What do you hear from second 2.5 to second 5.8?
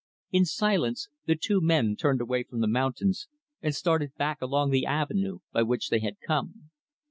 the mountains, and started back along the avenue by